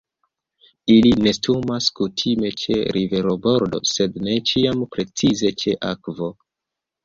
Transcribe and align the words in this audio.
Ili 0.93 1.11
nestumas 1.25 1.89
kutime 1.99 2.51
ĉe 2.63 2.79
riverbordo, 2.99 3.83
sed 3.93 4.19
ne 4.31 4.41
ĉiam 4.53 4.85
precize 4.97 5.57
ĉe 5.65 5.81
akvo. 5.95 6.35